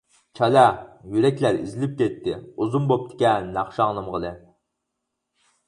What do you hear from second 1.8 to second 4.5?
كەتتى، ئۇزۇن بوپتىكەن ناخشا ئاڭلىمىغىلى.